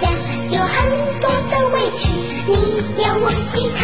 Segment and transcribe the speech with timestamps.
[0.00, 0.08] 家，
[0.50, 0.76] 有很
[1.20, 2.08] 多的委屈，
[2.46, 3.80] 你要忘记它。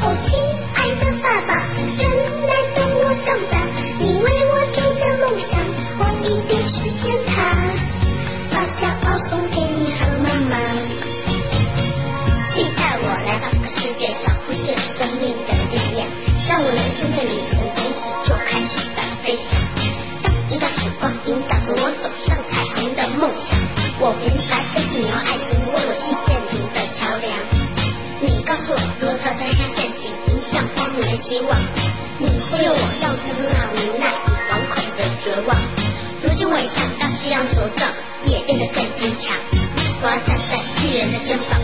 [0.00, 0.38] 哦，亲
[0.74, 1.50] 爱的爸爸，
[1.98, 2.02] 真
[2.46, 3.54] 难等我长大，
[3.98, 5.58] 你为我筑的梦想，
[5.98, 7.32] 我一定实现它。
[8.50, 10.54] 把骄傲送给你和妈妈，
[12.50, 16.06] 期待我来到这个世界上，谱写生命的力量，
[16.48, 19.58] 让我人生的旅程从此就开始在飞翔。
[20.22, 23.58] 当一道曙光引导着我走上彩虹的梦想，
[24.00, 24.14] 我
[31.18, 31.58] 希望。
[32.18, 35.56] 你忽悠我，要成那无奈与惶恐的绝望。
[36.22, 37.90] 如今我也想到夕阳茁壮，
[38.24, 39.36] 也变得更坚强。
[40.00, 41.57] 我要站在巨人的肩膀，